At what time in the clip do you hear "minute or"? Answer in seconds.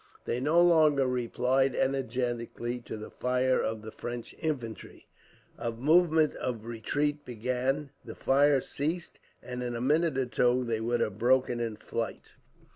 9.79-10.25